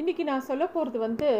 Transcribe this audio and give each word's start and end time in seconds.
இன்றைக்கி 0.00 0.24
நான் 0.24 0.44
சொல்ல 0.48 0.64
போகிறது 0.66 0.98
வந்து 0.98 1.30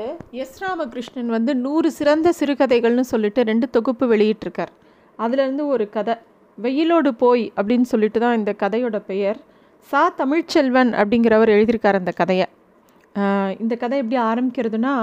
எஸ் 0.43 0.57
ராமகிருஷ்ணன் 0.63 1.31
வந்து 1.35 1.53
நூறு 1.57 1.89
சிறந்த 1.99 2.33
சிறுகதைகள்னு 2.39 3.05
சொல்லிட்டு 3.11 3.41
ரெண்டு 3.43 3.71
தொகுப்பு 3.71 4.05
வெளியிட்டிருக்கார். 4.13 4.73
அதுலேருந்து 5.19 5.65
ஒரு 5.67 5.85
கதை 5.89 6.15
வெயிலோடு 6.63 7.11
போய் 7.23 7.53
அப்படின்னு 7.57 7.87
சொல்லிட்டு 7.93 8.21
தான் 8.21 8.37
இந்த 8.39 8.53
கதையோட 8.63 8.99
பெயர். 9.07 9.39
சா 9.91 10.03
தமிழ்ச்செல்வன் 10.19 10.91
அப்படிங்கிறவர் 11.01 11.53
எழுதியிருக்கார் 11.57 11.99
அந்த 12.01 12.13
கதையை. 12.21 12.47
இந்த 13.63 13.77
கதை 13.83 13.99
எப்படி 14.03 14.19
ஆரம்பிக்கிறதுனா 14.31 14.95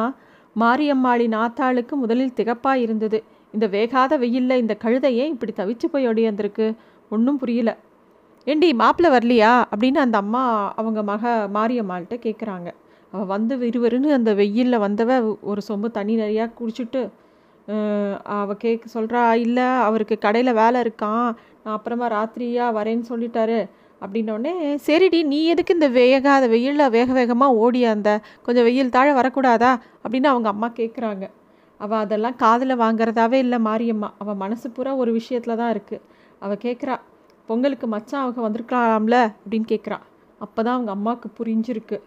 மாரியம்மாளின் 0.55 1.37
ஆத்தாளுக்கு 1.43 1.95
முதலில் 2.03 2.37
திகப்பாக 2.39 2.83
இருந்தது. 2.85 3.21
இந்த 3.51 3.67
வேகாத 3.67 4.17
வெயிலில் 4.17 4.61
இந்த 4.63 4.77
கழுதையே 4.83 5.25
இப்படி 5.33 5.53
தவிச்சு 5.61 5.89
போய் 5.91 6.07
ஒடியாந்திருக்கு 6.07 6.67
ஒன்றும் 7.09 7.37
புரியல. 7.37 7.73
ஏண்டி 8.45 8.73
மாப்பிள்ளை 8.73 9.11
வரலையா? 9.17 9.53
அப்படின்னு 9.75 10.05
அந்த 10.07 10.17
அம்மா 10.17 10.43
அவங்க 10.75 11.03
மக 11.13 11.49
மாரியம்மாள்கிட்ட 11.53 12.17
கேட்குறாங்க 12.27 12.69
வந்து 13.33 13.53
விறுவிறுன்னு 13.63 14.09
அந்த 14.17 14.31
வெயிலில் 14.39 14.83
வந்தவ 14.85 15.11
ஒரு 15.51 15.61
சொம்பு 15.67 15.87
தண்ணி 15.97 16.15
நிறையா 16.23 16.45
குடிச்சிட்டு 16.59 17.01
அவள் 18.37 18.61
கேட்க 18.63 18.85
சொல்கிறா 18.93 19.21
இல்லை 19.45 19.65
அவருக்கு 19.87 20.15
கடையில் 20.25 20.57
வேலை 20.59 20.77
இருக்கான். 20.85 21.29
நான் 21.63 21.75
அப்புறமா 21.77 22.05
ராத்திரியாக 22.15 22.75
வரேன்னு 22.77 23.05
சொல்லிட்டாரு. 23.11 23.59
அப்படின்னோடனே 24.01 24.53
சரிடி 24.87 25.19
நீ 25.31 25.39
எதுக்கு 25.53 25.75
இந்த 25.77 25.89
வேகாத 25.97 26.43
வெயிலில் 26.53 26.93
வேக 26.95 27.09
வேகமாக 27.19 27.57
ஓடி 27.63 27.81
அந்த 27.93 28.09
கொஞ்சம் 28.45 28.67
வெயில் 28.67 28.93
தாழ 28.95 29.07
வரக்கூடாதா? 29.19 29.71
அப்படின்னு 30.03 30.29
அவங்க 30.33 30.49
அம்மா 30.53 30.69
கேட்குறாங்க 30.79 31.25
அவள் 31.79 32.01
அதெல்லாம் 32.03 32.37
காதில் 32.43 32.81
வாங்குறதாவே 32.83 33.39
இல்லை 33.45 33.59
மாரியம்மா. 33.69 34.09
அவள் 34.21 34.41
மனசு 34.43 34.67
பூரா 34.75 34.93
ஒரு 35.03 35.11
விஷயத்தில் 35.19 35.59
தான் 35.61 35.71
இருக்குது 35.75 36.03
அவள் 36.43 36.63
கேட்குறா 36.65 36.95
பொங்கலுக்கு 37.49 37.87
மச்சான் 37.95 38.23
அவங்க 38.23 38.41
வந்திருக்கலாம்ல? 38.45 39.17
அப்படின்னு 39.41 39.67
கேட்குறா 39.73 39.97
அப்போ 40.45 40.59
தான் 40.65 40.75
அவங்க 40.77 40.91
அம்மாவுக்கு 40.97 41.29
புரிஞ்சிருக்கு. 41.39 41.97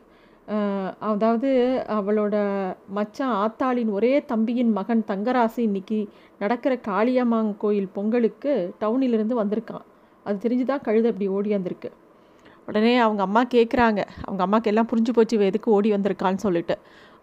அதாவது 1.10 1.48
அவளோட 1.96 2.34
மச்சான் 2.96 3.34
ஆத்தாளின் 3.42 3.90
ஒரே 3.96 4.12
தம்பியின் 4.30 4.72
மகன் 4.78 5.02
தங்கராசு 5.10 5.60
இன்னைக்கு 5.68 5.98
நடக்கிற 6.38 6.72
காளியம்மாங் 6.88 7.50
கோயில் 7.56 7.88
பொங்கலுக்கு 7.96 8.52
டவுனிலிருந்து 8.80 9.34
வந்திருக்கான். 9.42 9.84
அது 10.26 10.38
தெரிஞ்சு 10.44 10.64
தான் 10.70 10.84
கழுதை 10.86 11.10
இப்படி 11.12 11.28
ஓடி 11.36 11.50
வந்திருக்கு? 11.56 11.90
உடனே 12.68 12.94
அவங்க 13.04 13.22
அம்மா 13.26 13.42
கேட்குறாங்க 13.54 14.00
அவங்க 14.24 14.42
அம்மாக்கு 14.46 14.70
எல்லாம் 14.72 14.88
புரிஞ்சு 14.90 15.12
போச்சு 15.16 15.38
எதுக்கு 15.50 15.70
ஓடி 15.76 15.88
வந்திருக்கான்னு 15.94 16.44
சொல்லிட்டு. 16.46 16.74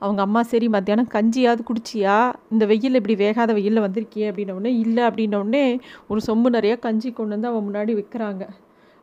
அவங்க 0.02 0.22
அம்மா 0.28 0.42
சரி 0.52 0.68
மத்தியானம் 0.76 1.12
கஞ்சியாவது 1.16 1.62
குடிச்சியா? 1.70 2.16
இந்த 2.54 2.64
வெயில் 2.72 3.00
இப்படி 3.00 3.16
வேகாத 3.24 3.52
வெயிலில் 3.60 3.86
வந்திருக்கியே? 3.86 4.26
அப்படின்னோடனே 4.32 4.72
இல்லை 4.86 5.04
அப்படின்னோடனே 5.10 5.66
ஒரு 6.08 6.22
சொம்பு 6.28 6.50
நிறையா 6.58 6.78
கஞ்சி 6.88 7.12
கொண்டு 7.12 7.36
வந்து 7.36 7.52
அவன் 7.52 7.68
முன்னாடி 7.70 7.94
விற்கிறாங்க 8.00 8.46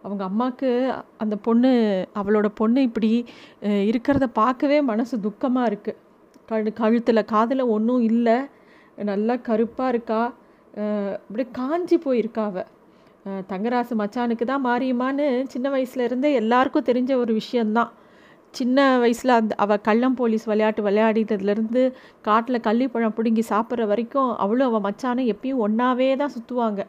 அவங்க 0.05 0.22
அம்மாவுக்கு 0.30 0.70
அந்த 1.22 1.34
பொண்ணு 1.47 1.70
அவளோட 2.20 2.48
பொண்ணு 2.60 2.80
இப்படி 2.88 3.10
இருக்கிறத 3.91 4.27
பார்க்கவே 4.42 4.78
மனசு 4.91 5.16
துக்கமாக 5.27 5.70
இருக்குது 5.70 6.00
கழு 6.48 6.70
கழுத்தில் 6.80 7.28
காதில் 7.34 7.70
ஒன்றும் 7.74 8.02
இல்லை. 8.11 8.38
நல்லா 9.11 9.34
கருப்பாக 9.48 9.92
இருக்கா. 9.92 10.22
அப்படியே 11.24 11.48
காஞ்சி 11.58 11.96
போயிருக்கா 12.05 12.42
அவள் 12.50 12.70
தங்கராசு 13.50 13.94
மச்சானுக்கு 14.00 14.44
தான் 14.44 14.64
மாரியம்மான்னு 14.66 15.27
சின்ன 15.52 15.66
வயசுல 15.74 16.06
இருந்தே 16.08 16.30
எல்லாருக்கும் 16.41 16.89
தெரிஞ்ச 16.91 17.12
ஒரு 17.16 17.33
விஷயந்தான் 17.33 17.92
சின்ன 18.55 18.78
வயசில் 18.98 19.39
அந்த 19.39 19.55
அவள் 19.64 19.84
கள்ளம் 19.86 20.18
போலீஸ் 20.18 20.44
விளையாட்டு 20.50 20.80
விளையாடினதுலேருந்து 20.89 21.83
காட்டில் 22.20 22.64
கள்ளிப்பழம் 22.66 23.16
பிடுங்கி 23.16 23.44
சாப்பிட்ற 23.52 23.86
வரைக்கும் 23.92 24.30
அவளும் 24.36 24.68
அவள் 24.68 24.84
மச்சானும் 24.89 25.30
எப்பயும் 25.33 25.62
ஒன்றாவே 25.66 26.08
தான் 26.16 26.34
சுற்றுவாங்க 26.36 26.83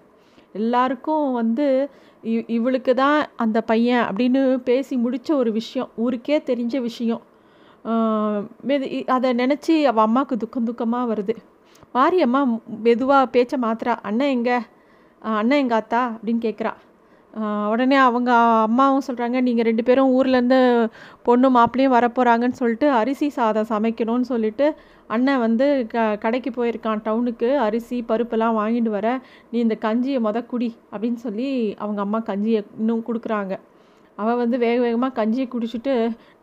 எல்லாருக்கும் 0.59 1.27
வந்து 1.39 1.65
இவளுக்கு 2.57 2.91
தான் 2.95 3.19
அந்த 3.43 3.57
பையன் 3.71 4.03
அப்படின்னு 4.09 4.41
பேசி 4.69 4.95
முடித்த 4.97 5.29
ஒரு 5.41 5.51
விஷயம் 5.51 5.89
ஊருக்கே 6.03 6.37
தெரிஞ்ச 6.49 6.75
விஷயம். 6.87 7.23
மெது 8.69 8.87
அதை 9.15 9.29
நினச்சி 9.41 9.73
அவள் 9.91 10.05
அம்மாவுக்கு 10.07 10.35
துக்கம் 10.43 10.67
துக்கமாக 10.69 11.09
வருது. 11.11 11.35
மாரியம்மா 11.95 12.41
மெதுவாக 12.85 13.31
பேச்சை 13.35 13.57
மாத்திரா 13.65 13.93
அண்ணன் 14.09 14.33
எங்க? 14.37 14.51
அண்ணன் 15.21 15.61
எங்கள் 15.63 15.81
அத்தா? 15.81 16.01
அப்படின்னு 16.15 16.41
கேட்குறா 16.47 16.71
உடனே 17.71 17.97
அவங்க 18.07 18.31
அம்மாவும் 18.67 19.05
சொல்கிறாங்க 19.07 19.37
நீங்கள் 19.47 19.67
ரெண்டு 19.67 19.83
பேரும் 19.87 20.11
ஊர்லேருந்து 20.17 20.59
பொண்ணு 21.27 21.47
மாப்பிளையும் 21.57 21.95
வரப்போகிறாங்கன்னு 21.95 22.59
சொல்லிட்டு 22.61 22.87
அரிசி 22.99 23.27
சாதம் 23.37 23.69
சமைக்கணும்னு 23.71 24.27
சொல்லிட்டு 24.33 24.67
அண்ணன் 25.15 25.43
வந்து 25.45 25.65
க 25.93 26.03
கடைக்கு 26.23 26.51
போயிருக்கான் 26.57 27.03
டவுனுக்கு. 27.07 27.49
அரிசி 27.65 27.97
பருப்பெல்லாம் 28.11 28.57
வாங்கிட்டு 28.61 28.91
வர 28.97 29.07
நீ 29.51 29.57
இந்த 29.65 29.77
கஞ்சியை 29.85 30.19
மொத 30.27 30.45
குடி 30.53 30.69
அப்படின்னு 30.93 31.19
சொல்லி 31.25 31.49
அவங்க 31.83 32.01
அம்மா 32.05 32.21
கஞ்சியை 32.31 32.61
இன்னும் 32.79 33.05
கொடுக்குறாங்க. 33.09 33.53
அவள் 34.17 34.41
வந்து 34.43 34.57
வேக 34.57 34.77
வேகமாக 34.85 35.17
கஞ்சியை 35.19 35.47
குடிச்சிட்டு 35.53 35.93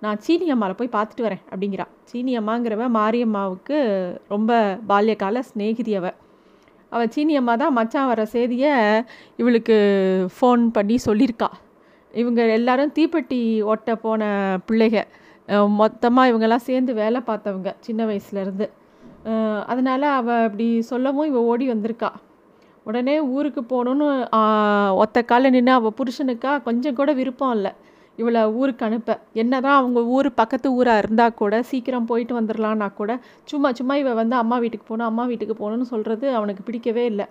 நான் 0.04 0.20
சீனி 0.24 0.46
அம்மாவில் 0.54 0.78
போய் 0.80 0.94
பார்த்துட்டு 0.96 1.26
வரேன் 1.28 1.42
அப்படிங்கிறா. 1.50 1.86
சீனி 2.10 2.32
அம்மாங்கிறவ 2.38 2.88
மாரியம்மாவுக்கு 2.98 3.78
ரொம்ப 4.34 4.52
பால்யகால 4.90 5.42
சிநேகிதி 5.50 5.94
அவள் 6.00 6.16
அவள் 6.94 7.12
சீனி 7.14 7.34
அம்மா 7.40 7.54
தான் 7.62 7.76
மச்சான் 7.78 8.10
வர 8.12 8.22
செய்தியை 8.34 8.72
இவளுக்கு 9.40 9.76
ஃபோன் 10.36 10.62
பண்ணி 10.76 10.96
சொல்லியிருக்கா 11.08 11.48
இவங்க 12.22 12.40
எல்லாரும் 12.58 12.94
தீப்பெட்டி 12.96 13.40
ஒட்ட 13.72 13.94
போன 14.04 14.22
பிள்ளைக. 14.68 14.96
மொத்தமாக 15.80 16.30
இவங்கெல்லாம் 16.30 16.66
சேர்ந்து 16.68 16.92
வேலை 17.02 17.20
பார்த்தவங்க 17.30 17.70
சின்ன 17.86 18.04
வயசுலேருந்து 18.10 18.66
அதனால் 19.72 20.06
அவள் 20.18 20.44
இப்படி 20.48 20.66
சொல்லவும் 20.90 21.28
இவள் 21.30 21.48
ஓடி 21.50 21.66
வந்திருக்கா. 21.72 22.10
உடனே 22.88 23.14
ஊருக்கு 23.34 23.62
போகணுன்னு 23.72 24.06
ஒத்த 25.02 25.18
காலில் 25.30 25.54
நின்று 25.56 25.72
அவள் 25.78 25.96
புருஷனுக்கா 25.98 26.52
கொஞ்சம் 26.68 26.98
கூட 27.00 27.10
விருப்பம் 27.20 27.54
இல்லை. 27.56 27.72
இவளை 28.16 28.40
ஊருக்கு 28.46 28.84
அனுப்ப. 28.86 29.18
என்னதான் 29.32 29.78
அவங்க 29.78 30.04
ஊர் 30.04 30.34
பக்கத்து 30.34 30.72
ஊராக 30.72 30.98
இருந்தால் 30.98 31.34
கூட 31.34 31.62
சீக்கிரம் 31.62 32.06
போயிட்டு 32.06 32.40
வந்துடலான்னா 32.40 32.94
கூட 32.94 33.12
சும்மா 33.44 33.72
சும்மா 33.72 33.94
இவள் 33.94 34.14
வந்து 34.14 34.36
அம்மா 34.36 34.58
வீட்டுக்கு 34.58 34.86
போகணும் 34.86 35.10
அம்மா 35.10 35.24
வீட்டுக்கு 35.24 35.56
போகணும்னு 35.60 35.92
சொல்கிறது 35.92 36.34
அவனுக்கு 36.34 36.62
பிடிக்கவே 36.62 37.04
இல்லை. 37.04 37.26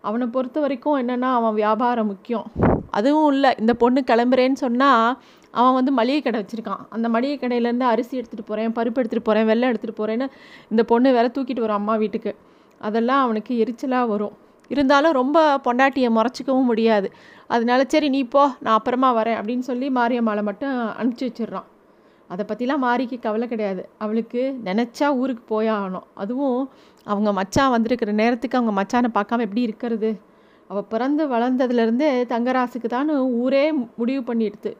அவனை 0.00 0.26
பொறுத்த 0.26 0.60
வரைக்கும் 0.60 0.98
என்னென்னா 1.02 1.30
அவன் 1.38 1.54
வியாபாரம் 1.54 2.06
முக்கியம். 2.06 2.46
அதுவும் 2.90 3.32
இல்லை 3.32 3.50
இந்த 3.58 3.74
பொண்ணு 3.74 4.00
கிளம்புறேன்னு 4.06 4.52
சொன்னால் 4.52 5.18
அவன் 5.50 5.74
வந்து 5.74 5.92
மளிகை 5.92 6.20
கடை 6.22 6.38
வச்சுருக்கான். 6.42 6.82
அந்த 6.90 7.08
மளிகை 7.08 7.36
கடையிலேருந்து 7.36 7.86
அரிசி 7.92 8.20
எடுத்துகிட்டு 8.20 8.46
போகிறேன் 8.46 8.72
பருப்பு 8.72 9.00
எடுத்துகிட்டு 9.02 9.28
போகிறேன் 9.28 9.46
வெள்ளம் 9.46 9.70
எடுத்துகிட்டு 9.72 9.98
போகிறேன்னு 9.98 10.26
இந்த 10.70 10.82
பொண்ணு 10.82 11.12
வேற 11.12 11.28
தூக்கிட்டு 11.28 11.60
வரும் 11.60 11.76
அம்மா 11.76 11.96
வீட்டுக்கு. 11.96 12.36
அதெல்லாம் 12.80 13.22
அவனுக்கு 13.22 13.54
எரிச்சலாக 13.64 14.06
வரும். 14.06 14.36
இருந்தாலும் 14.68 15.12
ரொம்ப 15.12 15.60
பொண்டாட்டியை 15.64 16.08
முறைச்சிக்கவும் 16.16 16.70
முடியாது. 16.70 17.10
அதனால 17.50 17.80
சரி 17.92 18.08
நீ 18.14 18.20
போ 18.34 18.42
நான் 18.64 18.76
அப்புறமா 18.78 19.08
வரேன் 19.18 19.38
அப்படின்னு 19.40 19.64
சொல்லி 19.68 19.86
மாரியம்மாவை 19.98 20.42
மட்டும் 20.48 20.74
அனுப்பிச்சி 21.00 21.26
வச்சிடுறான். 21.28 21.68
அதை 22.30 22.42
பற்றிலாம் 22.48 22.82
மாரிக்கு 22.86 23.16
கவலை 23.26 23.46
கிடையாது. 23.52 23.82
அவளுக்கு 24.04 24.40
நினச்சா 24.68 25.06
ஊருக்கு 25.20 25.44
போயாகணும் 25.52 26.06
அதுவும் 26.22 26.58
அவங்க 27.06 27.30
மச்சான் 27.38 27.72
வந்திருக்கிற 27.74 28.12
நேரத்துக்கு 28.22 28.58
அவங்க 28.58 28.74
மச்சானை 28.80 29.10
பார்க்காம 29.14 29.44
எப்படி 29.46 29.62
இருக்கிறது? 29.68 30.10
அவள் 30.70 30.90
பிறந்து 30.92 31.22
வளர்ந்ததுலேருந்தே 31.34 32.10
தங்கராசுக்கு 32.32 32.88
தான் 32.96 33.10
ஊரே 33.42 33.64
முடிவு 34.00 34.22
பண்ணிடுது 34.30 34.72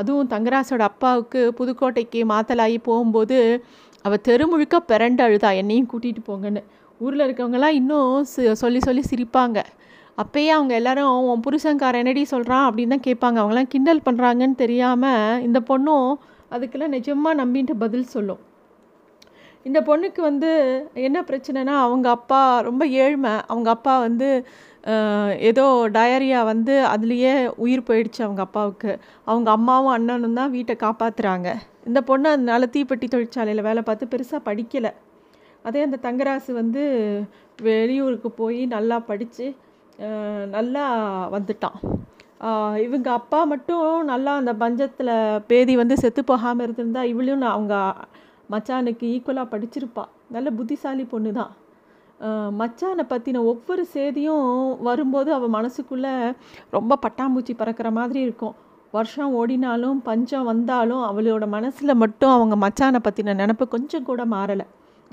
அதுவும் 0.00 0.28
தங்கராசோட 0.32 0.82
அப்பாவுக்கு 0.90 1.40
புதுக்கோட்டைக்கு 1.58 2.20
மாத்தலாகி 2.32 2.78
போகும்போது 2.88 3.38
அவள் 4.04 4.22
தெரு 4.28 4.44
முழுக்க 4.52 4.76
பிறண்டு 4.90 5.22
அழுதா 5.26 5.50
என்னையும் 5.60 5.88
கூட்டிகிட்டு 5.92 6.22
போங்கன்னு. 6.28 6.62
ஊரில் 7.00 7.24
இருக்கவங்களாம் 7.26 7.76
இன்னும் 7.80 8.24
சொல்லி 8.62 8.80
சொல்லி 8.86 9.02
சிரிப்பாங்க. 9.10 9.58
அப்பயே 10.22 10.50
அவங்க 10.56 10.72
எல்லாரும் 10.80 11.12
உன் 11.30 11.44
புருஷன்கார 11.46 12.00
என்னடி 12.02 12.22
சொல்கிறான் 12.32 12.66
அப்படின்னு 12.66 12.94
தான் 12.94 13.06
கேட்பாங்க. 13.06 13.38
அவங்களாம் 13.42 13.70
கிண்டல் 13.72 14.06
பண்ணுறாங்கன்னு 14.08 14.56
தெரியாமல் 14.64 15.40
இந்த 15.46 15.60
பொண்ணும் 15.70 16.10
அதுக்கெல்லாம் 16.54 16.94
நிஜமாக 16.96 17.40
நம்பின்ட்டு 17.42 17.74
பதில் 17.84 18.12
சொல்லும். 18.14 18.42
இந்த 19.68 19.78
பொண்ணுக்கு 19.88 20.20
வந்து 20.30 20.50
என்ன 21.08 21.18
பிரச்சனைனா 21.30 21.74
அவங்க 21.86 22.06
அப்பா 22.18 22.40
ரொம்ப 22.68 22.84
ஏழ்மை. 23.04 23.34
அவங்க 23.52 23.68
அப்பா 23.76 23.94
வந்து 24.06 24.28
ஏதோ 25.50 25.64
டயரியா 25.96 26.40
வந்து 26.52 26.74
அதுலேயே 26.94 27.32
உயிர் 27.64 27.86
போயிடுச்சு 27.88 28.20
அவங்க 28.26 28.42
அப்பாவுக்கு. 28.46 28.92
அவங்க 29.30 29.48
அம்மாவும் 29.56 29.94
அண்ணனும் 29.96 30.38
தான் 30.40 30.52
வீட்டை 30.56 30.74
காப்பாற்றுறாங்க 30.84 31.48
இந்த 31.88 32.00
பொண்ணு 32.10 32.28
அதனால 32.34 32.68
தீப்பெட்டி 32.74 33.06
தொழிற்சாலையில் 33.14 33.66
வேலை 33.68 33.82
பார்த்து 33.88 34.12
பெருசாக 34.12 34.40
படிக்கலை. 34.48 34.92
அதே 35.68 35.82
அந்த 35.86 35.98
தங்கராசு 36.06 36.50
வந்து 36.62 36.82
வெளியூருக்கு 37.68 38.30
போய் 38.40 38.60
நல்லா 38.76 38.96
படித்து 39.10 39.46
நல்லா 40.56 40.84
வந்துட்டான். 41.34 41.78
இவங்க 42.86 43.08
அப்பா 43.18 43.40
மட்டும் 43.52 43.84
நல்லா 44.12 44.32
அந்த 44.40 44.52
பஞ்சத்தில் 44.62 45.12
பேதி 45.50 45.74
வந்து 45.82 45.96
செத்து 46.02 46.22
போகாமல் 46.30 46.64
இருந்திருந்தா 46.66 47.02
இவளையும் 47.12 47.42
நான் 47.44 47.56
அவங்க 47.56 47.76
மச்சானுக்கு 48.54 49.04
ஈக்குவலாக 49.14 49.52
படிச்சிருப்பா. 49.52 50.04
நல்ல 50.36 50.48
புத்திசாலி 50.58 51.04
பொண்ணு 51.12 51.32
தான் 51.40 51.52
மச்சானை 52.60 53.04
பற்றின 53.12 53.42
ஒவ்வொரு 53.52 53.82
செய்தியும் 53.94 54.48
வரும்போது 54.88 55.30
அவள் 55.36 55.54
மனசுக்குள்ளே 55.56 56.12
ரொம்ப 56.76 56.98
பட்டாம்பூச்சி 57.04 57.54
பறக்கிற 57.60 57.88
மாதிரி 57.98 58.20
இருக்கும். 58.26 58.54
வருஷம் 58.96 59.32
ஓடினாலும் 59.38 59.98
பஞ்சம் 60.08 60.48
வந்தாலும் 60.50 61.02
அவளோட 61.10 61.44
மனசில் 61.54 62.00
மட்டும் 62.02 62.34
அவங்க 62.34 62.56
மச்சானை 62.64 63.00
பற்றின 63.06 63.34
நினப்பு 63.40 63.66
கொஞ்சம் 63.74 64.06
கூட 64.08 64.22
மாறலை. 64.34 64.66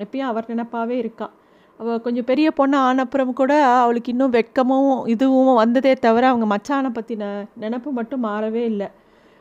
எப்பயும் 0.04 0.30
அவர் 0.32 0.52
நினப்பாகவே 0.52 0.98
இருக்காள் 1.04 1.34
அவள் 1.82 2.02
கொஞ்சம் 2.06 2.28
பெரிய 2.30 2.48
பொண்ணு 2.58 2.78
ஆனப்புறம் 2.88 3.32
கூட 3.40 3.54
அவளுக்கு 3.84 4.10
இன்னும் 4.14 4.34
வெட்கமும் 4.38 4.90
இதுவும் 5.14 5.60
வந்ததே 5.62 5.94
தவிர 6.06 6.24
அவங்க 6.32 6.48
மச்சானை 6.54 6.90
பற்றின 6.98 7.30
நினப்பு 7.64 7.90
மட்டும் 8.00 8.26
மாறவே 8.28 8.64
இல்லை. 8.72 8.88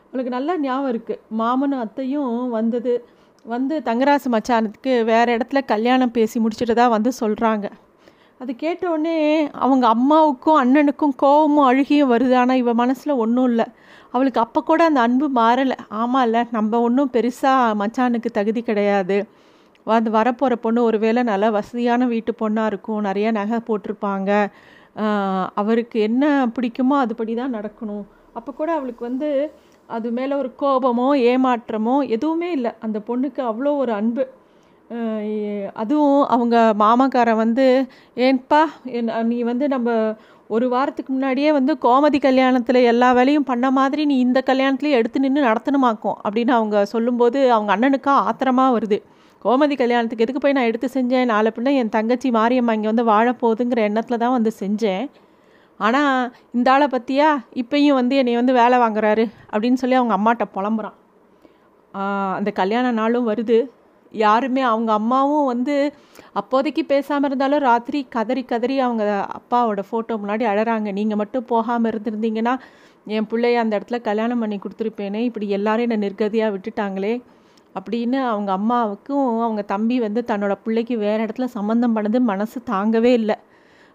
அவளுக்கு 0.07 0.31
நல்லா 0.35 0.53
ஞாபகம் 0.63 0.91
இருக்குது 0.93 1.21
மாமனும் 1.41 1.83
அத்தையும் 1.85 2.31
வந்தது 2.57 2.93
வந்து 3.45 3.75
தங்கராசு 3.87 4.29
மச்சானத்துக்கு 4.35 4.93
வேறு 5.11 5.35
இடத்துல 5.37 5.59
கல்யாணம் 5.73 6.15
பேசி 6.17 6.37
முடிச்சுட்டு 6.43 6.75
தான் 6.79 6.93
வந்து 6.95 7.11
சொல்கிறாங்க 7.21 7.67
அது 8.41 8.51
கேட்டோடனே 8.63 9.15
அவங்க 9.65 9.85
அம்மாவுக்கும் 9.95 10.59
அண்ணனுக்கும் 10.61 11.13
கோவமும் 11.23 11.67
அழுகியும் 11.69 12.11
வருது. 12.13 12.33
ஆனால் 12.41 12.59
இவள் 12.61 12.79
மனசில் 12.81 13.19
ஒன்றும் 13.23 13.47
இல்லை. 13.51 13.65
அவளுக்கு 14.13 14.39
அப்போ 14.45 14.59
கூட 14.69 14.81
அந்த 14.89 14.99
அன்பு 15.07 15.27
மாறலை. 15.39 15.77
ஆமாம் 16.01 16.25
இல்லை 16.27 16.41
நம்ம 16.57 16.79
ஒன்றும் 16.87 17.11
பெருசாக 17.15 17.75
மச்சானுக்கு 17.81 18.29
தகுதி 18.39 18.61
கிடையாது. 18.69 19.17
வந்து 19.87 20.09
வரப்போகிற 20.17 20.55
பொண்ணு 20.63 20.79
ஒரு 20.89 20.97
வேளை 21.03 21.21
நல்லா 21.31 21.49
வசதியான 21.57 22.07
வீட்டு 22.13 22.33
பொண்ணாக 22.41 22.71
இருக்கும் 22.71 23.05
நிறைய 23.07 23.27
நகை 23.39 23.59
போட்டிருப்பாங்க. 23.69 24.31
அவருக்கு 25.61 25.97
என்ன 26.07 26.25
பிடிக்குமோ 26.55 26.95
அதுபடி 27.03 27.33
தான் 27.41 27.55
நடக்கணும். 27.57 28.05
அப்போ 28.37 28.51
கூட 28.59 28.69
அவளுக்கு 28.77 29.03
வந்து 29.09 29.29
அது 29.89 30.07
மேலே 30.17 30.33
ஒரு 30.41 30.49
கோபமோ 30.61 31.07
ஏமாற்றமோ 31.31 31.95
எதுவுமே 32.15 32.49
இல்லை. 32.57 32.71
அந்த 32.85 32.97
பொண்ணுக்கு 33.07 33.41
அவ்வளோ 33.51 33.71
ஒரு 33.83 33.91
அன்பு. 33.99 34.23
அதுவும் 35.81 36.21
அவங்க 36.35 36.55
மாமாக்காரன் 36.81 37.41
வந்து 37.43 37.65
ஏன்பா 38.27 38.61
நீ 39.29 39.37
வந்து 39.49 39.65
நம்ம 39.73 39.89
ஒரு 40.55 40.65
வாரத்துக்கு 40.73 41.11
முன்னாடியே 41.15 41.49
வந்து 41.57 41.73
கோமதி 41.85 42.19
கல்யாணத்தில் 42.25 42.79
எல்லா 42.91 43.09
வேலையும் 43.17 43.47
பண்ண 43.51 43.67
மாதிரி 43.77 44.03
நீ 44.11 44.15
இந்த 44.25 44.39
கல்யாணத்துலேயே 44.49 44.97
எடுத்து 44.99 45.23
நின்று 45.25 45.47
நடத்தணுமாக்கும்? 45.49 46.17
அப்படின்னு 46.25 46.53
அவங்க 46.57 46.77
சொல்லும்போது 46.93 47.39
அவங்க 47.55 47.71
அண்ணனுக்கா 47.75 48.15
ஆத்திரமாக 48.29 48.75
வருது. 48.77 48.99
கோமதி 49.43 49.75
கல்யாணத்துக்கு 49.81 50.25
எதுக்கு 50.25 50.41
போய் 50.41 50.55
நான் 50.55 50.67
எடுத்து 50.69 50.87
செஞ்சேன்? 50.95 51.29
நாளை 51.33 51.49
பின்ன 51.53 51.71
என் 51.81 51.91
தங்கச்சி 51.95 52.29
மாரியம்மா 52.37 52.73
இங்கே 52.77 52.89
வந்து 52.91 53.05
வாழப்போகுதுங்கிற 53.11 53.81
எண்ணத்தில் 53.89 54.21
தான் 54.23 54.35
வந்து 54.37 54.51
செஞ்சேன். 54.61 55.05
ஆனால் 55.85 56.27
இந்த 56.57 56.67
ஆளை 56.73 56.87
பற்றியா 56.95 57.29
இப்பையும் 57.61 57.97
வந்து 57.99 58.15
என்னை 58.21 58.35
வந்து 58.39 58.53
வேலை 58.59 58.77
வாங்குறாரு 58.83 59.25
அப்படின்னு 59.53 59.81
சொல்லி 59.83 59.97
அவங்க 59.99 60.15
அம்மாட்ட 60.17 60.45
புலம்புறான். 60.57 60.97
அந்த 62.37 62.49
கல்யாண 62.61 62.91
நாளும் 62.99 63.29
வருது. 63.31 63.57
யாருமே 64.25 64.61
அவங்க 64.69 64.91
அம்மாவும் 64.99 65.49
வந்து 65.53 65.75
அப்போதைக்கு 66.39 66.83
பேசாமல் 66.93 67.29
இருந்தாலும் 67.29 67.65
ராத்திரி 67.69 67.99
கதறி 68.15 68.43
கதறி 68.53 68.75
அவங்க 68.87 69.03
அப்பாவோட 69.39 69.81
ஃபோட்டோ 69.89 70.13
முன்னாடி 70.21 70.43
அழறாங்க. 70.53 70.89
நீங்கள் 70.99 71.21
மட்டும் 71.21 71.49
போகாமல் 71.51 71.91
இருந்திருந்தீங்கன்னா 71.91 72.55
என் 73.17 73.29
பிள்ளைய 73.31 73.63
அந்த 73.63 73.73
இடத்துல 73.77 73.99
கல்யாணம் 74.09 74.41
பண்ணி 74.43 74.57
கொடுத்துருப்பேனே. 74.63 75.21
இப்படி 75.29 75.47
எல்லாரும் 75.57 75.85
என்னை 75.87 75.99
நிர்கதியாக 76.07 76.53
விட்டுட்டாங்களே. 76.55 77.13
அப்படின்னு 77.75 78.17
அவங்க 78.31 78.49
அம்மாவுக்கும் 78.59 79.27
அவங்க 79.45 79.61
தம்பி 79.73 79.97
வந்து 80.05 80.21
தன்னோட 80.31 80.53
பிள்ளைக்கு 80.63 80.95
வேறு 81.05 81.23
இடத்துல 81.25 81.47
சம்மந்தம் 81.57 81.95
பண்ணது 81.97 82.19
மனசு 82.31 82.57
தாங்கவே 82.71 83.11
இல்லை. 83.21 83.37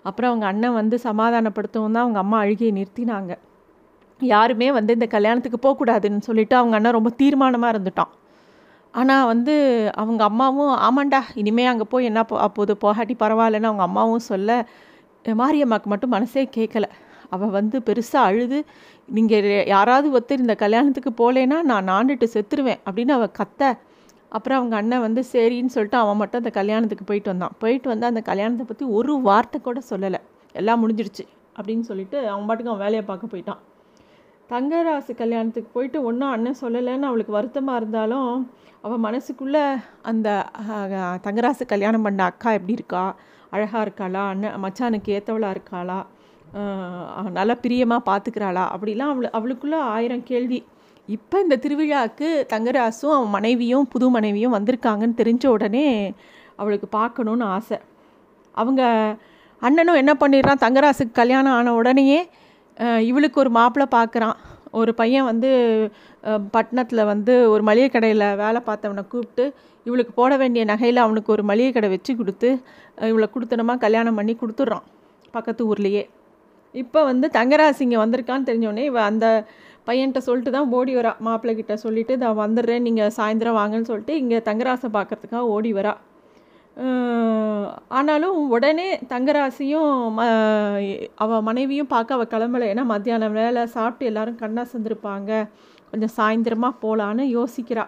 அப்புறம் 0.09 0.31
அவங்க 0.31 0.47
அண்ணன் 0.53 0.79
வந்து 0.81 0.97
சமாதானப்படுத்தவும் 1.09 1.95
தான் 1.97 2.05
அவங்க 2.05 2.21
அம்மா 2.25 2.39
அழுகியை 2.45 2.73
நிறுத்தினாங்க. 2.79 3.33
யாருமே 4.21 4.69
வந்து 4.79 4.93
இந்த 4.99 5.07
கல்யாணத்துக்கு 5.15 5.59
போகக்கூடாதுன்னு 5.65 6.27
சொல்லிட்டு 6.29 6.55
அவங்க 6.61 6.77
அண்ணன் 6.79 6.97
ரொம்ப 6.99 7.11
தீர்மானமாக 7.23 7.73
இருந்துட்டான். 7.75 8.13
ஆனால் 8.95 9.27
வந்து 9.33 9.55
அவங்க 10.03 10.23
அம்மாவும் 10.31 10.75
ஆமாண்டா 10.87 11.21
இனிமேல் 11.41 11.71
அங்கே 11.73 11.87
போய் 11.93 12.09
என்ன 12.11 12.21
அப்போது 12.47 12.75
போகாட்டி 12.85 13.15
பரவாயில்லன்னு 13.25 13.71
அவங்க 13.71 13.85
அம்மாவும் 13.89 14.29
சொல்ல 14.31 14.51
மாரியம்மாவுக்கு 15.25 15.91
மட்டும் 15.93 16.15
மனசே 16.17 16.43
கேட்கல 16.57 16.87
அவள் 17.37 17.55
வந்து 17.59 17.77
பெருசாக 17.89 18.29
அழுது 18.31 18.59
நீங்கள் 19.17 19.49
யாராவது 19.75 20.09
ஒருத்தர் 20.17 20.45
இந்த 20.45 20.57
கல்யாணத்துக்கு 20.65 21.13
போகலேன்னா 21.21 21.59
நான் 21.71 21.89
நாண்டுட்டு 21.93 22.29
செத்துருவேன் 22.35 22.81
அப்படின்னு 22.87 23.15
அவள் 23.19 23.37
கத்த. 23.41 23.73
அப்புறம் 24.37 24.59
அவங்க 24.61 24.75
அண்ணன் 24.81 25.05
வந்து 25.07 25.23
சரின்னு 25.33 25.75
சொல்லிட்டு 25.75 25.99
அவன் 26.03 26.19
மட்டும் 26.21 26.41
அந்த 26.43 26.53
கல்யாணத்துக்கு 26.59 27.05
போயிட்டு 27.11 27.31
வந்தான். 27.33 27.55
போயிட்டு 27.63 27.89
வந்து 27.93 28.07
அந்த 28.11 28.23
கல்யாணத்தை 28.31 28.65
பற்றி 28.71 28.87
ஒரு 28.99 29.15
வார்த்தை 29.29 29.59
கூட 29.69 29.81
சொல்லலை. 29.91 30.21
எல்லாம் 30.55 30.81
முடிஞ்சிடுச்சு 30.83 31.25
அப்படின்னு 31.57 31.85
சொல்லிட்டு 31.91 32.19
அவன் 32.33 32.47
பாட்டுக்கு 32.49 32.73
அவன் 32.73 32.85
வேலையை 32.85 33.03
பார்க்க 33.11 33.33
போயிட்டான். 33.33 33.61
தங்கராசு 34.51 35.13
கல்யாணத்துக்கு 35.21 35.71
போயிட்டு 35.77 35.99
ஒன்றும் 36.09 36.33
அண்ணன் 36.35 36.61
சொல்லலைன்னு 36.65 37.09
அவளுக்கு 37.11 37.33
வருத்தமாக 37.37 37.81
இருந்தாலும் 37.81 38.33
அவள் 38.85 39.05
மனசுக்குள்ளே 39.07 39.63
அந்த 40.11 40.29
தங்கராசு 41.25 41.65
கல்யாணம் 41.73 42.05
பண்ண 42.07 42.21
அக்கா 42.31 42.51
எப்படி 42.59 42.77
இருக்கா? 42.79 43.05
அழகாக 43.55 43.85
இருக்காளா? 43.87 44.23
அண்ணன் 44.33 44.61
மச்சானுக்கு 44.65 45.15
ஏற்றவளாக 45.17 45.55
இருக்காளா? 45.57 45.99
நல்லா 47.39 47.55
பிரியமாக 47.65 48.07
பார்த்துக்கிறாளா 48.09 48.65
அப்படிலாம் 48.75 49.13
அவளு 49.13 49.29
அவளுக்குள்ளே 49.39 49.79
ஆயிரம் 49.95 50.25
கேள்வி. 50.31 50.59
இப்போ 51.17 51.37
இந்த 51.45 51.57
திருவிழாவுக்கு 51.65 52.29
தங்கராசும் 52.53 53.15
அவன் 53.17 53.35
மனைவியும் 53.37 53.87
புது 53.93 54.07
மனைவியும் 54.17 54.57
வந்திருக்காங்கன்னு 54.57 55.21
தெரிஞ்ச 55.21 55.45
உடனே 55.57 55.87
அவளுக்கு 56.61 56.89
பார்க்கணுன்னு 56.99 57.47
ஆசை. 57.57 57.79
அவங்க 58.55 58.83
அண்ணனும் 59.63 60.01
என்ன 60.03 60.13
பண்ணிடுறான்? 60.23 60.63
தங்கராசுக்கு 60.65 61.15
கல்யாணம் 61.21 61.57
ஆன 61.59 61.75
உடனேயே 61.81 62.21
இவளுக்கு 63.11 63.39
ஒரு 63.43 63.51
மாப்பிள்ளை 63.59 63.87
பார்க்குறான் 63.97 64.37
ஒரு 64.81 64.93
பையன் 65.01 65.29
வந்து 65.31 65.51
பட்டணத்தில் 66.55 67.09
வந்து 67.13 67.35
ஒரு 67.53 67.63
மளிகை 67.69 67.89
கடையில் 67.91 68.27
வேலை 68.43 68.61
பார்த்தவனை 68.67 69.03
கூப்பிட்டு 69.13 69.45
இவளுக்கு 69.87 70.13
போட 70.21 70.33
வேண்டிய 70.43 70.63
நகையில் 70.71 71.05
அவனுக்கு 71.05 71.31
ஒரு 71.37 71.43
மளிகை 71.51 71.71
கடை 71.73 71.89
வச்சு 71.95 72.13
கொடுத்து 72.21 72.49
இவளை 73.11 73.29
கொடுத்தனமா 73.35 73.75
கல்யாணம் 73.85 74.19
பண்ணி 74.19 74.35
கொடுத்துட்றான் 74.41 74.87
பக்கத்து 75.37 75.63
ஊர்லேயே. 75.71 76.05
இப்போ 76.83 77.01
வந்து 77.11 77.27
தங்கராசி 77.39 77.83
இங்கே 77.87 77.99
வந்திருக்கான்னு 78.05 78.49
தெரிஞ்சோடனே 78.49 78.85
இவ 78.91 78.99
அந்த 79.11 79.27
பையன்கிட்ட 79.89 80.21
சொல்லிட்டு 80.29 80.53
தான் 80.57 80.71
ஓடி 80.79 80.93
வரா. 80.99 81.13
மாப்பிள்ளை 81.27 81.55
கிட்ட 81.59 81.75
சொல்லிவிட்டு 81.85 82.15
நான் 82.23 82.41
வந்துடுறேன் 82.45 82.85
நீங்கள் 82.87 83.15
சாயந்தரம் 83.19 83.59
வாங்கன்னு 83.61 83.91
சொல்லிட்டு 83.91 84.15
இங்கே 84.23 84.39
தங்கராசை 84.49 84.89
பார்க்குறதுக்காக 84.97 85.53
ஓடி 85.57 85.71
வரா. 85.79 85.95
ஆனாலும் 87.99 88.39
உடனே 88.57 88.89
தங்கராசியும் 89.13 89.93
ம 90.17 90.25
அவள் 91.25 91.47
மனைவியும் 91.49 91.93
பார்க்க 91.95 92.17
அவள் 92.17 92.33
கிளம்பலை. 92.35 92.67
ஏன்னா 92.73 92.85
மத்தியானம் 92.95 93.39
வேலை 93.41 93.63
சாப்பிட்டு 93.77 94.09
எல்லோரும் 94.11 94.41
கண்ணா 94.43 94.65
செஞ்சுருப்பாங்க 94.73 95.31
கொஞ்சம் 95.93 96.15
சாயந்தரமாக 96.19 96.81
போகலான்னு 96.85 97.25
யோசிக்கிறா. 97.39 97.87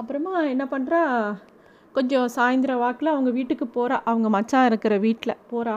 அப்புறமா 0.00 0.34
என்ன 0.54 0.64
பண்ணுறா 0.74 1.00
கொஞ்சம் 1.96 2.28
சாயந்தர 2.36 2.74
வாக்கில் 2.82 3.14
அவங்க 3.14 3.30
வீட்டுக்கு 3.38 3.66
போகிறா 3.74 3.96
அவங்க 4.10 4.28
மச்சான் 4.36 4.68
இருக்கிற 4.70 4.94
வீட்டில் 5.06 5.40
போகிறா 5.50 5.74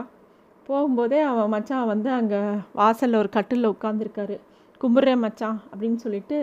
போகும்போதே 0.70 1.20
அவன் 1.30 1.52
மச்சான் 1.54 1.90
வந்து 1.94 2.10
அங்கே 2.10 2.40
வாசலில் 2.80 3.20
ஒரு 3.22 3.30
கட்டிலில் 3.36 3.74
உட்காந்துருக்காரு 3.76 4.36
கும்பிட்றேன் 4.82 5.24
மச்சான் 5.26 5.58
அப்படின்னு 5.72 6.00
சொல்லிட்டு 6.06 6.38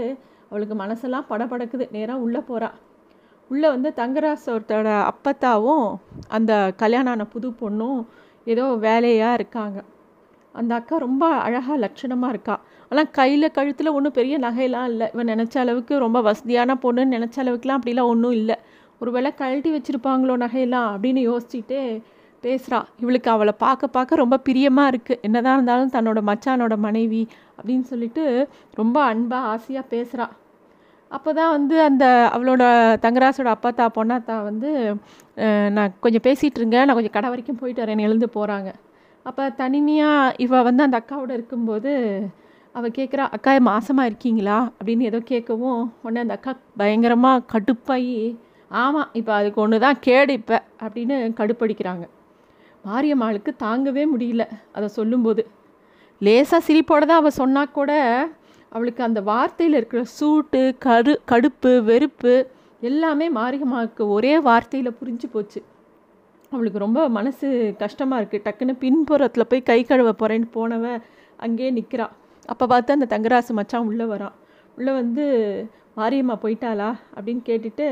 அவளுக்கு 0.50 0.74
மனசெல்லாம் 0.82 1.28
படபடக்குது. 1.30 1.84
நேராக 1.96 2.24
உள்ளே 2.24 2.40
போகிறா 2.50 2.68
உள்ளே 3.50 3.68
வந்து 3.68 3.90
தங்கராசோத்தோட 3.96 4.88
அப்பத்தாவும் 5.10 5.86
அந்த 6.36 6.52
கல்யாணம் 6.82 7.12
ஆன 7.12 7.24
புது 7.34 7.48
பொண்ணும் 7.60 7.98
ஏதோ 8.52 8.64
வேலையாக 8.86 9.38
இருக்காங்க. 9.38 9.78
அந்த 10.54 10.72
அக்கா 10.74 10.94
ரொம்ப 11.06 11.24
அழகாக 11.46 11.76
லட்சணமாக 11.84 12.32
இருக்கா. 12.34 12.56
ஆனால் 12.90 13.10
கையில் 13.10 13.54
கழுத்தில் 13.56 13.94
ஒன்றும் 13.96 14.16
பெரிய 14.18 14.34
நகையெல்லாம் 14.38 14.88
இல்லை. 14.92 15.06
இவன் 15.14 15.30
நினச்ச 15.32 15.54
அளவுக்கு 15.64 15.94
ரொம்ப 15.98 16.18
வசதியான 16.28 16.76
பொண்ணுன்னு 16.84 17.16
நினச்ச 17.16 17.36
அளவுக்குலாம் 17.44 17.80
அப்படிலாம் 17.80 18.10
ஒன்றும் 18.14 18.36
இல்லை. 18.40 18.56
ஒரு 19.00 19.10
வேளை 19.10 19.30
கழட்டி 19.34 19.70
வச்சுருப்பாங்களோ 19.76 20.34
நகையெல்லாம் 20.44 20.88
அப்படின்னு 20.94 21.22
யோசிச்சுட்டே 21.30 21.82
பேசுகிறா 22.42 22.78
இவளுக்கு 22.98 23.30
அவளை 23.30 23.54
பார்க்க 23.58 23.88
பார்க்க 23.88 24.16
ரொம்ப 24.16 24.36
பிரியமாக 24.38 24.92
இருக்குது 24.92 25.20
என்னதான் 25.20 25.56
இருந்தாலும் 25.56 25.94
தன்னோட 25.96 26.20
மச்சானோட 26.22 26.76
மனைவி 26.76 27.22
அப்படின்னு 27.58 27.82
சொல்லிட்டு 27.82 28.24
ரொம்ப 28.74 28.96
அன்பாக 29.04 29.48
ஆசையாக 29.48 29.86
பேசுகிறா 29.90 30.28
அப்போ 31.10 31.30
தான் 31.32 31.50
வந்து 31.50 31.76
அந்த 31.82 32.04
அவளோட 32.32 32.62
தங்கராசோட 33.00 33.48
அப்பா 33.48 33.70
தா 33.70 33.86
பொண்ணாத்தா 33.96 34.36
வந்து 34.44 34.70
நான் 35.68 35.96
கொஞ்சம் 36.00 36.24
பேசிகிட்டு 36.28 36.60
இருங்க 36.60 36.78
நான் 36.84 36.94
கொஞ்சம் 36.94 37.16
கடை 37.16 37.30
வரைக்கும் 37.30 37.60
போயிட்டு 37.60 37.82
வரேன் 37.84 38.06
எழுந்து 38.06 38.28
போகிறாங்க 38.34 38.70
அப்போ 39.26 39.50
தனிமையாக 39.50 40.34
இவள் 40.38 40.62
வந்து 40.62 40.82
அந்த 40.82 40.96
அக்காவோட 41.00 41.32
இருக்கும்போது 41.32 41.92
அவள் 42.74 42.96
கேட்குறா 42.98 43.24
அக்கா 43.36 43.52
மாசமாக 43.68 44.08
இருக்கீங்களா? 44.10 44.56
அப்படின்னு 44.78 45.08
ஏதோ 45.10 45.18
கேட்கவும் 45.30 45.82
உடனே 46.02 46.20
அந்த 46.20 46.36
அக்கா 46.38 46.52
பயங்கரமாக 46.76 47.44
கடுப்பாகி 47.52 48.16
ஆமாம் 48.70 49.10
இப்போ 49.12 49.32
அதுக்கு 49.34 49.60
ஒன்று 49.60 49.84
தான் 49.86 50.00
கேடு 50.00 50.32
இப்போ 50.32 50.56
அப்படின்னு 50.80 51.16
கடுப்படிக்கிறாங்க. 51.38 52.04
மாரியம்மாளுக்கு 52.84 53.52
தாங்கவே 53.64 54.04
முடியல 54.12 54.44
அதை 54.72 54.88
சொல்லும்போது. 54.98 55.42
லேசாக 56.20 56.60
சிரிப்போடு 56.68 57.04
தான் 57.10 57.20
அவள் 57.22 57.38
சொன்னால் 57.40 57.74
கூட 57.78 57.92
அவளுக்கு 58.72 59.02
அந்த 59.06 59.20
வார்த்தையில் 59.20 59.78
இருக்கிற 59.78 60.02
சூட்டு 60.18 60.60
கரு 60.78 61.14
கடுப்பு 61.30 61.72
வெறுப்பு 61.84 62.34
எல்லாமே 62.80 63.26
மாரியம்மாவுக்கு 63.30 64.02
ஒரே 64.08 64.32
வார்த்தையில் 64.48 64.98
புரிஞ்சு 65.00 65.26
போச்சு. 65.32 65.60
அவளுக்கு 66.52 66.78
ரொம்ப 66.78 67.08
மனசு 67.08 67.48
கஷ்டமாக 67.78 68.20
இருக்குது 68.20 68.44
டக்குன்னு 68.46 68.74
பின்புறத்தில் 68.84 69.48
போய் 69.50 69.68
கை 69.70 69.78
கழுவ 69.84 70.10
போகிறேன்னு 70.12 70.48
போனவ 70.54 70.86
அங்கேயே 71.36 71.70
நிற்கிறா 71.70 72.06
அப்போ 72.48 72.64
பார்த்து 72.66 72.96
அந்த 72.96 73.06
தங்கராசு 73.14 73.52
மச்சான் 73.58 73.88
உள்ளே 73.90 74.04
வரான் 74.04 74.34
உள்ளே 74.78 74.92
வந்து 74.92 75.24
மாரியம்மா 75.98 76.36
போயிட்டாளா? 76.42 76.90
அப்படின்னு 77.16 77.42
கேட்டுட்டு 77.48 77.86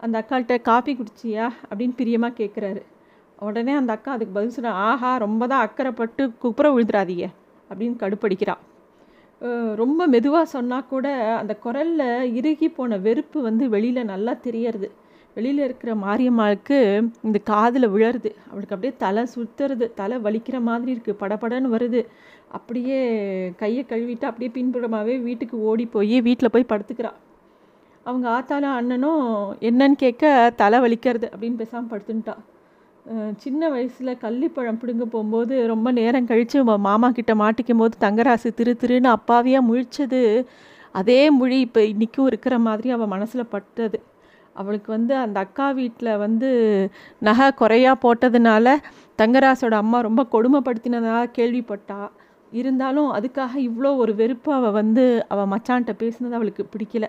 அந்த 0.00 0.14
அக்காள்கிட்ட 0.20 0.56
காப்பி 0.62 0.92
குடிச்சியா? 0.94 1.46
அப்படின்னு 1.70 1.94
பிரியமாக 1.96 2.38
கேட்குறாரு 2.42 2.82
உடனே 3.46 3.72
அந்த 3.80 3.92
அக்கா 3.96 4.10
அதுக்கு 4.16 4.36
பதில் 4.36 4.56
சொன்ன 4.56 4.74
ஆஹா 4.88 5.10
ரொம்ப 5.24 5.42
தான் 5.52 5.64
அக்கறைப்பட்டு 5.66 6.22
குப்புற 6.42 6.66
விழுதுறாதீங்க 6.74 7.26
அப்படின்னு 7.70 7.96
கடுப்படிக்கிறாள் 8.02 8.62
ரொம்ப 9.80 10.00
மெதுவாக 10.14 10.46
சொன்னால் 10.54 10.90
கூட 10.90 11.06
அந்த 11.38 11.52
குரலில் 11.64 12.02
இறுகி 12.38 12.68
போன 12.76 12.98
வெறுப்பு 13.06 13.38
வந்து 13.46 13.64
வெளியில் 13.74 14.10
நல்லா 14.10 14.32
தெரியறது. 14.44 14.88
வெளியில் 15.36 15.64
இருக்கிற 15.66 15.90
மாரியம்மாளுக்கு 16.04 16.78
இந்த 17.26 17.38
காதில் 17.50 17.92
விழருது 17.94 18.30
அவளுக்கு 18.50 18.74
அப்படியே 18.76 18.94
தலை 19.04 19.22
சுற்றுறது 19.34 19.86
தலை 20.00 20.16
வலிக்கிற 20.26 20.56
மாதிரி 20.68 20.90
இருக்குது 20.94 21.20
படப்படன்னு 21.22 21.74
வருது. 21.74 22.00
அப்படியே 22.58 22.98
கையை 23.62 23.82
கழுவிட்டு 23.90 24.28
அப்படியே 24.30 24.50
பின்புறமாகவே 24.58 25.16
வீட்டுக்கு 25.28 25.58
ஓடி 25.70 25.86
போய் 25.96 26.16
வீட்டில் 26.28 26.54
போய் 26.56 26.70
படுத்துக்கிறாள் 26.72 27.18
அவங்க 28.06 28.26
ஆத்தாலும் 28.36 28.76
அண்ணனும் 28.78 29.26
என்னன்னு 29.68 29.98
கேட்க 30.04 30.24
தலை 30.62 30.78
வலிக்கிறது 30.84 31.26
அப்படின்னு 31.32 31.60
பேசாமல் 31.62 31.90
படுத்துன்ட்டா. 31.92 32.34
சின்ன 33.42 33.68
வயசில் 33.68 34.20
கள்ளிப்பழம் 34.24 34.78
பிடுங்க 34.80 35.04
போகும்போது 35.04 35.54
ரொம்ப 35.72 35.88
நேரம் 35.90 36.28
கழித்து 36.30 36.58
மாமா 36.88 37.08
கிட்ட 37.10 37.32
மாட்டிக்கும் 37.34 37.80
போது 37.82 37.94
தங்கராசு 38.04 38.50
திரு 38.58 38.72
திருன்னு 38.82 39.08
அப்பாவியாக 39.16 39.66
முழிச்சது. 39.68 40.20
அதே 40.94 41.20
மொழி 41.30 41.58
இப்போ 41.60 41.80
இன்றைக்கும் 41.84 42.28
இருக்கிற 42.30 42.54
மாதிரி 42.58 42.88
அவள் 42.96 43.12
மனசில் 43.14 43.50
பட்டது. 43.54 43.98
அவளுக்கு 44.56 44.88
வந்து 44.92 45.14
அந்த 45.24 45.36
அக்கா 45.40 45.66
வீட்டில் 45.78 46.18
வந்து 46.24 46.48
நகை 47.28 47.48
குறையாக 47.60 48.02
போட்டதுனால 48.04 48.74
தங்கராசோட 49.18 49.76
அம்மா 49.84 50.00
ரொம்ப 50.00 50.22
கொடுமைப்படுத்தினதாக 50.34 51.32
கேள்விப்பட்டா. 51.38 52.00
இருந்தாலும் 52.52 53.10
அதுக்காக 53.18 53.54
இவ்வளோ 53.68 53.90
ஒரு 54.04 54.14
வெறுப்பு 54.14 54.50
அவள் 54.58 54.76
வந்து 54.80 55.04
அவள் 55.28 55.50
மச்சான்கிட்ட 55.54 55.94
பேசினது 56.02 56.38
அவளுக்கு 56.38 56.64
பிடிக்கல. 56.72 57.06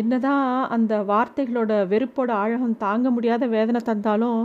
என்னதான் 0.00 0.46
அந்த 0.74 0.94
வார்த்தைகளோட 1.10 1.72
வெறுப்போட 1.92 2.30
ஆழகம் 2.42 2.80
தாங்க 2.84 3.10
முடியாத 3.16 3.46
வேதனை 3.56 3.80
தந்தாலும் 3.90 4.40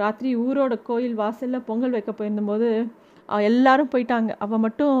ராத்திரி 0.00 0.30
ஊரோட 0.44 0.74
கோயில் 0.88 1.16
வாசலில் 1.20 1.66
பொங்கல் 1.68 1.94
வைக்க 1.96 2.12
போயிருந்தபோது 2.12 2.68
எல்லாரும் 3.48 3.90
போயிட்டாங்க. 3.92 4.30
அவள் 4.44 4.62
மட்டும் 4.64 4.96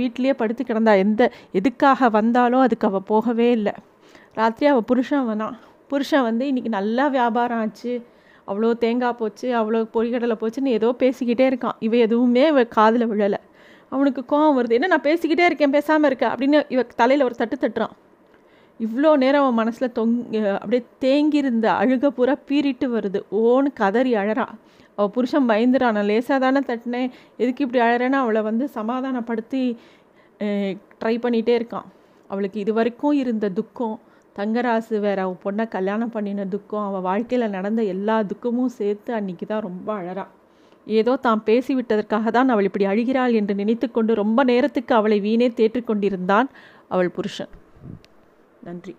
வீட்லேயே 0.00 0.34
படுத்து 0.40 0.62
கிடந்தா. 0.64 0.92
எந்த 1.04 1.22
எதுக்காக 1.58 2.08
வந்தாலும் 2.18 2.64
அதுக்கு 2.66 2.88
அவள் 2.90 3.08
போகவே 3.10 3.48
இல்லை. 3.58 3.74
ராத்திரி 4.40 4.68
அவள் 4.72 4.86
புருஷன் 4.90 5.26
வந்தான் 5.30 5.56
புருஷன் 5.92 6.26
வந்து 6.28 6.44
இன்றைக்கி 6.50 6.70
நல்லா 6.78 7.04
வியாபாரம் 7.16 7.60
ஆச்சு. 7.64 7.94
அவ்வளோ 8.48 8.70
தேங்காய் 8.84 9.18
போச்சு 9.20 9.48
அவ்வளோ 9.60 9.82
பொறிகடலை 9.94 10.36
போச்சுன்னு 10.40 10.76
ஏதோ 10.78 10.88
பேசிக்கிட்டே 11.02 11.46
இருக்கான். 11.50 11.76
இவ 11.86 11.96
எதுவுமே 12.06 12.44
இவ 12.52 12.64
காதில் 12.78 13.10
விழலை. 13.12 13.40
அவனுக்கு 13.94 14.22
கோவம் 14.32 14.56
வருது. 14.58 14.76
என்ன 14.78 14.90
நான் 14.94 15.06
பேசிக்கிட்டே 15.10 15.44
இருக்கேன் 15.50 15.76
பேசாமல் 15.78 16.10
இருக்க 16.10 16.26
அப்படின்னு 16.32 16.58
இவ 16.74 16.82
தலையில் 17.02 17.26
ஒரு 17.28 17.36
தட்டு 17.42 17.56
தட்டுறான். 17.64 17.94
இவ்வளோ 18.80 19.10
நேரம் 19.22 19.42
அவன் 19.44 19.58
மனசில் 19.60 19.94
தொங் 19.98 20.14
அப்படியே 20.60 20.82
தேங்கியிருந்த 21.04 21.66
அழுக 21.80 22.08
பூரா 22.16 22.34
பீறிட்டு 22.48 22.86
வருது. 22.94 23.20
ஓன்னு 23.42 23.68
கதறி 23.80 24.12
அழறா. 24.22 24.46
அவள் 24.98 25.12
புருஷன் 25.16 25.48
பயந்துறான். 25.50 25.96
நான் 25.96 26.08
லேசாக 26.10 26.38
தானே 26.44 26.60
தட்டினேன். 26.70 27.10
எதுக்கு 27.42 27.64
இப்படி 27.66 27.82
அழறேன்னு 27.86 28.18
அவளை 28.24 28.42
வந்து 28.50 28.66
சமாதானப்படுத்தி 28.78 29.62
ட்ரை 31.00 31.14
பண்ணிகிட்டே 31.24 31.54
இருக்கான். 31.58 31.88
அவளுக்கு 32.30 32.58
இது 32.64 32.72
வரைக்கும் 32.78 33.18
இருந்த 33.22 33.46
துக்கம் 33.58 33.96
தங்கராசு 34.38 34.96
வேற 35.04 35.18
அவள் 35.26 35.42
பொண்ணை 35.44 35.64
கல்யாணம் 35.74 36.14
பண்ணின 36.14 36.46
துக்கம் 36.54 36.86
அவள் 36.88 37.06
வாழ்க்கையில் 37.10 37.54
நடந்த 37.56 37.82
எல்லா 37.94 38.16
துக்கமும் 38.30 38.74
சேர்த்து 38.80 39.10
அன்றைக்கி 39.18 39.46
தான் 39.52 39.66
ரொம்ப 39.68 39.88
அழறா. 40.00 40.24
ஏதோ 40.86 41.12
தான் 41.26 41.40
பேசிவிட்டதற்காக 41.46 42.30
தான் 42.36 42.52
அவள் 42.54 42.68
இப்படி 42.68 42.86
அழுகிறாள் 42.90 43.36
என்று 43.38 43.54
நினைத்து 43.60 43.86
கொண்டு 43.90 44.14
ரொம்ப 44.22 44.40
நேரத்துக்கு 44.50 44.92
அவளை 44.98 45.18
வீணே 45.26 45.48
தேற்றிக்கொண்டிருந்தான் 45.60 46.50
அவள் 46.94 47.14
புருஷன். 47.16 47.52
நன்றி. 48.66 48.94